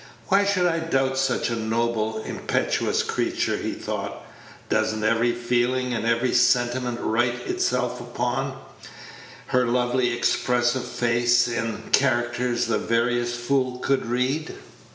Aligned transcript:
"Why 0.29 0.45
should 0.45 0.65
I 0.65 0.79
doubt 0.79 1.19
such 1.19 1.51
a 1.51 1.55
noble, 1.55 2.23
impetuous 2.23 3.03
creature?" 3.03 3.57
he 3.57 3.73
thought; 3.73 4.25
"does 4.67 4.95
n't 4.95 5.03
every 5.03 5.31
feeling 5.31 5.93
and 5.93 6.07
every 6.07 6.33
sentiment 6.33 6.99
write 6.99 7.45
itself 7.45 8.01
upon, 8.01 8.57
her 9.49 9.67
lovely, 9.67 10.11
expressive 10.11 10.85
face 10.87 11.47
in 11.47 11.83
characters 11.91 12.65
the 12.65 12.79
veriest 12.79 13.35
fool 13.39 13.77
could 13.77 14.07
read? 14.07 14.55